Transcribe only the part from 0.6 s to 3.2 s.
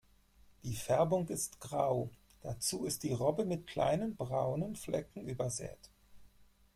Die Färbung ist grau, dazu ist die